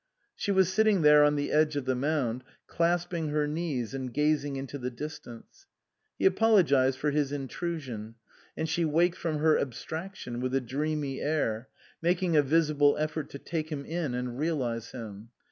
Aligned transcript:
She 0.35 0.49
was 0.49 0.73
sitting 0.73 1.03
there 1.03 1.23
on 1.23 1.35
the 1.35 1.51
edge 1.51 1.75
of 1.75 1.85
the 1.85 1.93
mound, 1.93 2.43
clasping 2.65 3.27
her 3.27 3.47
knees 3.47 3.93
and 3.93 4.11
gazing 4.11 4.55
into 4.55 4.79
the 4.79 4.89
distance. 4.89 5.67
He 6.17 6.25
apologised 6.25 6.97
for 6.97 7.11
his 7.11 7.31
intrusion, 7.31 8.15
and 8.57 8.67
she 8.67 8.83
waked 8.83 9.15
from 9.19 9.37
her 9.37 9.59
abstraction 9.59 10.41
with 10.41 10.55
a 10.55 10.59
dreamy 10.59 11.21
air, 11.21 11.69
making 12.01 12.35
a 12.35 12.41
visible 12.41 12.97
effort 12.97 13.29
to 13.29 13.37
take 13.37 13.69
him 13.71 13.85
in 13.85 14.15
and 14.15 14.39
realize 14.39 14.89
him. 14.89 15.29